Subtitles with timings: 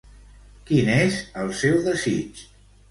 [0.69, 2.47] Quin és el seu desig?